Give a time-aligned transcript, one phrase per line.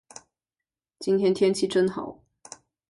[0.97, 2.23] 今天天气真好。